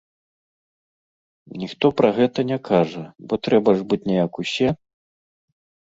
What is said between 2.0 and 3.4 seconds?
пра гэта не кажа, бо